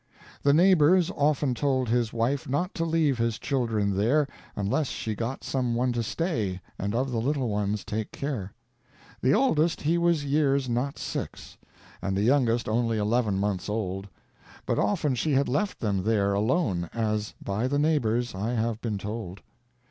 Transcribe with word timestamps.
The 0.41 0.51
neighbors 0.51 1.11
often 1.11 1.53
told 1.53 1.87
his 1.87 2.11
wife 2.11 2.49
Not 2.49 2.73
to 2.73 2.85
leave 2.85 3.19
his 3.19 3.37
children 3.37 3.95
there, 3.95 4.25
Unless 4.55 4.87
she 4.87 5.13
got 5.13 5.43
some 5.43 5.75
one 5.75 5.93
to 5.93 6.01
stay, 6.01 6.59
And 6.79 6.95
of 6.95 7.11
the 7.11 7.21
little 7.21 7.49
ones 7.49 7.85
take 7.85 8.11
care. 8.11 8.51
The 9.21 9.35
oldest 9.35 9.81
he 9.81 9.99
was 9.99 10.25
years 10.25 10.67
not 10.67 10.97
six, 10.97 11.55
And 12.01 12.17
the 12.17 12.23
youngest 12.23 12.67
only 12.67 12.97
eleven 12.97 13.37
months 13.37 13.69
old, 13.69 14.07
But 14.65 14.79
often 14.79 15.13
she 15.13 15.33
had 15.33 15.47
left 15.47 15.79
them 15.79 16.01
there 16.01 16.33
alone, 16.33 16.89
As, 16.95 17.35
by 17.39 17.67
the 17.67 17.77
neighbors, 17.77 18.33
I 18.33 18.55
have 18.55 18.81
been 18.81 18.97
told. 18.97 19.43